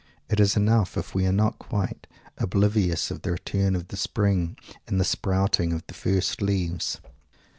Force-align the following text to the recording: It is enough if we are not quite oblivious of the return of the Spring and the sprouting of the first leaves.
It 0.31 0.39
is 0.39 0.57
enough 0.57 0.97
if 0.97 1.13
we 1.13 1.27
are 1.27 1.31
not 1.31 1.59
quite 1.59 2.07
oblivious 2.39 3.11
of 3.11 3.21
the 3.21 3.33
return 3.33 3.75
of 3.75 3.89
the 3.89 3.95
Spring 3.97 4.57
and 4.87 4.99
the 4.99 5.03
sprouting 5.05 5.73
of 5.73 5.85
the 5.85 5.93
first 5.93 6.41
leaves. 6.41 6.99